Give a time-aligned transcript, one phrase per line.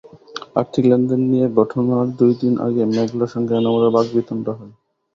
[0.55, 4.73] আর্থিক লেনদেন নিয়ে ঘটনার দুই দিন আগে মেঘলার সঙ্গে এনামুলের বাগবিতণ্ডা হয়।